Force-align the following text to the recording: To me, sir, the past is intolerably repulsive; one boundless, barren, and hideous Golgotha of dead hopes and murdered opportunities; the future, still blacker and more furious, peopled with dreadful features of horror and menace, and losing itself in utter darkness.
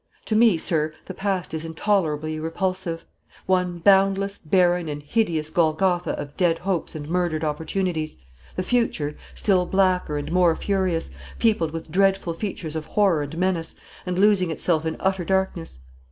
To 0.25 0.35
me, 0.35 0.57
sir, 0.57 0.93
the 1.05 1.13
past 1.13 1.53
is 1.53 1.63
intolerably 1.63 2.39
repulsive; 2.39 3.05
one 3.45 3.77
boundless, 3.77 4.39
barren, 4.39 4.89
and 4.89 5.03
hideous 5.03 5.51
Golgotha 5.51 6.13
of 6.19 6.35
dead 6.35 6.57
hopes 6.57 6.95
and 6.95 7.07
murdered 7.07 7.43
opportunities; 7.43 8.15
the 8.55 8.63
future, 8.63 9.15
still 9.35 9.67
blacker 9.67 10.17
and 10.17 10.31
more 10.31 10.55
furious, 10.55 11.11
peopled 11.37 11.69
with 11.69 11.91
dreadful 11.91 12.33
features 12.33 12.75
of 12.75 12.85
horror 12.87 13.21
and 13.21 13.37
menace, 13.37 13.75
and 14.03 14.17
losing 14.17 14.49
itself 14.49 14.87
in 14.87 14.97
utter 14.99 15.23
darkness. 15.23 15.81